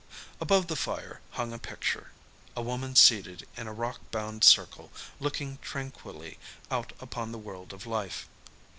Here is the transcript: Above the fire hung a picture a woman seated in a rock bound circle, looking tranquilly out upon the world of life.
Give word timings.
Above 0.39 0.65
the 0.65 0.75
fire 0.75 1.21
hung 1.37 1.53
a 1.53 1.59
picture 1.59 2.09
a 2.55 2.61
woman 2.63 2.95
seated 2.95 3.47
in 3.55 3.67
a 3.67 3.71
rock 3.71 3.99
bound 4.09 4.43
circle, 4.43 4.91
looking 5.19 5.59
tranquilly 5.61 6.39
out 6.71 6.91
upon 6.99 7.31
the 7.31 7.37
world 7.37 7.71
of 7.71 7.85
life. 7.85 8.27